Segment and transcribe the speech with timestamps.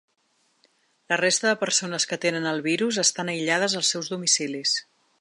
[1.11, 4.79] La resta de persones que tenen el virus estan aïllades als seus domicilis.